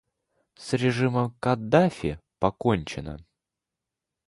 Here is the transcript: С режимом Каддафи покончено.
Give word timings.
С 0.55 0.73
режимом 0.73 1.35
Каддафи 1.39 2.17
покончено. 2.39 3.19